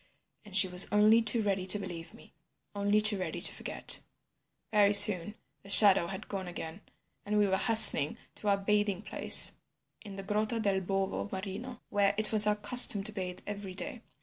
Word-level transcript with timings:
And 0.43 0.57
she 0.57 0.67
was 0.67 0.91
only 0.91 1.21
too 1.21 1.43
ready 1.43 1.67
to 1.67 1.77
believe 1.77 2.15
me, 2.15 2.33
only 2.73 3.01
too 3.01 3.19
ready 3.19 3.39
to 3.39 3.53
forget. 3.53 4.01
"Very 4.71 4.95
soon 4.95 5.35
the 5.61 5.69
shadow 5.69 6.07
had 6.07 6.27
gone 6.27 6.47
again, 6.47 6.81
and 7.23 7.37
we 7.37 7.47
were 7.47 7.55
hastening 7.57 8.17
to 8.33 8.47
our 8.47 8.57
bathing 8.57 9.03
place 9.03 9.57
in 10.03 10.15
the 10.15 10.23
Grotta 10.23 10.59
del 10.59 10.81
Bovo 10.81 11.29
Marino, 11.31 11.81
where 11.89 12.15
it 12.17 12.31
was 12.31 12.47
our 12.47 12.55
custom 12.55 13.03
to 13.03 13.11
bathe 13.11 13.41
every 13.45 13.75
day. 13.75 14.01